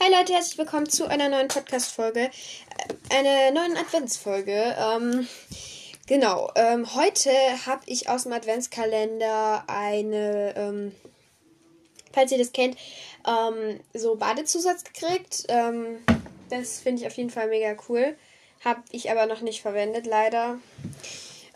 [0.00, 4.76] Hi Leute, herzlich willkommen zu einer neuen Podcast-Folge, äh, einer neuen Adventsfolge.
[4.76, 5.28] Ähm,
[6.06, 7.30] genau, ähm, heute
[7.64, 10.92] habe ich aus dem Adventskalender eine, ähm,
[12.12, 12.76] falls ihr das kennt,
[13.26, 15.44] ähm, so Badezusatz gekriegt.
[15.48, 15.98] Ähm,
[16.50, 18.16] das finde ich auf jeden Fall mega cool.
[18.64, 20.58] Habe ich aber noch nicht verwendet, leider.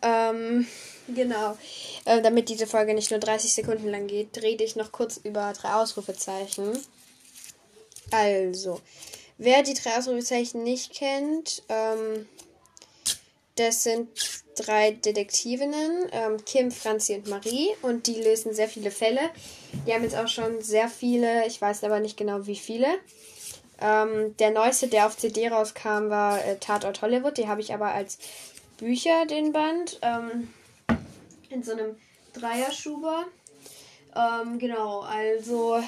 [0.00, 0.66] Ähm,
[1.08, 1.58] genau.
[2.04, 5.52] Äh, damit diese Folge nicht nur 30 Sekunden lang geht, rede ich noch kurz über
[5.54, 6.78] drei Ausrufezeichen.
[8.10, 8.80] Also,
[9.36, 12.26] wer die drei Ausrufezeichen nicht kennt, ähm,
[13.56, 14.08] das sind
[14.56, 17.68] drei Detektivinnen, ähm, Kim, Franzi und Marie.
[17.82, 19.20] Und die lösen sehr viele Fälle.
[19.86, 22.86] Die haben jetzt auch schon sehr viele, ich weiß aber nicht genau wie viele.
[23.80, 27.36] Ähm, der neueste, der auf CD rauskam, war äh, Tatort Hollywood.
[27.36, 28.18] Die habe ich aber als
[28.76, 29.98] Bücher, den Band.
[30.02, 30.52] Ähm,
[31.50, 31.96] in so einem
[32.34, 33.24] Dreierschuber.
[34.14, 35.82] Ähm, genau, also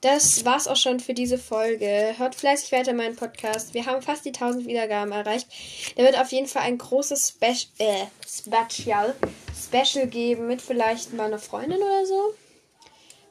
[0.00, 2.14] das war's auch schon für diese Folge.
[2.16, 3.74] Hört fleißig weiter meinen Podcast.
[3.74, 5.48] Wir haben fast die 1000 Wiedergaben erreicht.
[5.96, 9.14] Da wird auf jeden Fall ein großes Spe äh, Special,
[9.60, 12.34] Special geben mit vielleicht mal einer Freundin oder so.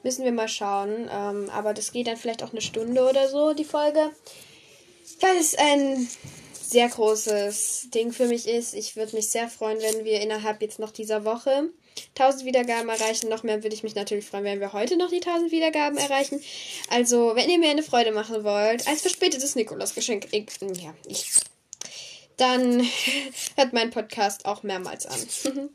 [0.02, 1.08] Müssen wir mal schauen.
[1.10, 4.10] Ähm, aber das geht dann vielleicht auch eine Stunde oder so, die Folge.
[5.20, 6.06] Weil es ein
[6.68, 8.74] sehr großes Ding für mich ist.
[8.74, 11.70] Ich würde mich sehr freuen, wenn wir innerhalb jetzt noch dieser Woche
[12.18, 13.28] 1000 Wiedergaben erreichen.
[13.28, 16.42] Noch mehr würde ich mich natürlich freuen, wenn wir heute noch die 1000 Wiedergaben erreichen.
[16.90, 20.46] Also, wenn ihr mir eine Freude machen wollt, als verspätetes Nikolausgeschenk, ich,
[20.82, 21.30] ja, ich
[22.38, 22.80] dann
[23.56, 25.18] hört mein Podcast auch mehrmals an.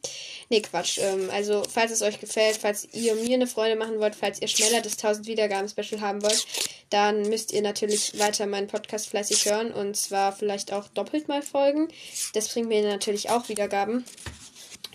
[0.49, 0.97] nee, Quatsch.
[0.97, 4.47] Ähm, also, falls es euch gefällt, falls ihr mir eine Freude machen wollt, falls ihr
[4.47, 6.47] schneller das 1000 Wiedergaben-Special haben wollt,
[6.89, 11.41] dann müsst ihr natürlich weiter meinen Podcast fleißig hören und zwar vielleicht auch doppelt mal
[11.41, 11.89] folgen.
[12.33, 14.05] Das bringt mir natürlich auch Wiedergaben.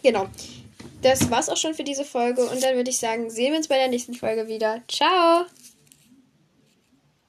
[0.02, 0.28] Genau.
[1.02, 3.69] Das war's auch schon für diese Folge und dann würde ich sagen, sehen wir uns
[3.69, 4.83] bei der nächsten Folge wieder.
[4.89, 5.46] Ciao!